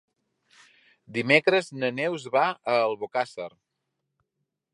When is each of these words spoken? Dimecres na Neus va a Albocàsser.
Dimecres 1.17 1.69
na 1.83 1.91
Neus 1.99 2.25
va 2.37 2.47
a 2.49 2.77
Albocàsser. 2.89 3.49